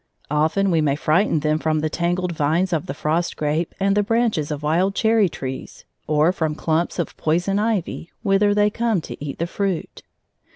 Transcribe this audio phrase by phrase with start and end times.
[0.31, 4.01] Often we may frighten them from the tangled vines of the frost grape and the
[4.01, 9.23] branches of wild cherry trees, or from clumps of poison ivy, whither they come to
[9.23, 10.01] eat the fruit.